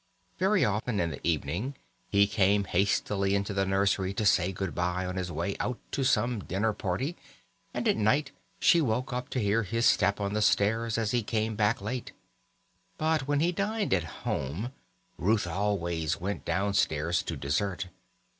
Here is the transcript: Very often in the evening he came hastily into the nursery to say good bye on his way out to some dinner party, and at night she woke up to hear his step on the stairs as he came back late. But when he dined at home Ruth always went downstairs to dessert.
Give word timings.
Very 0.39 0.65
often 0.65 0.99
in 0.99 1.11
the 1.11 1.19
evening 1.27 1.75
he 2.09 2.25
came 2.25 2.63
hastily 2.63 3.35
into 3.35 3.53
the 3.53 3.67
nursery 3.67 4.15
to 4.15 4.25
say 4.25 4.51
good 4.51 4.73
bye 4.73 5.05
on 5.05 5.15
his 5.15 5.31
way 5.31 5.55
out 5.59 5.77
to 5.91 6.03
some 6.03 6.39
dinner 6.43 6.73
party, 6.73 7.15
and 7.71 7.87
at 7.87 7.97
night 7.97 8.31
she 8.59 8.81
woke 8.81 9.13
up 9.13 9.29
to 9.29 9.39
hear 9.39 9.61
his 9.61 9.85
step 9.85 10.19
on 10.19 10.33
the 10.33 10.41
stairs 10.41 10.97
as 10.97 11.11
he 11.11 11.21
came 11.21 11.55
back 11.55 11.81
late. 11.81 12.13
But 12.97 13.27
when 13.27 13.41
he 13.41 13.51
dined 13.51 13.93
at 13.93 14.25
home 14.25 14.71
Ruth 15.19 15.45
always 15.45 16.19
went 16.19 16.45
downstairs 16.45 17.21
to 17.21 17.37
dessert. 17.37 17.89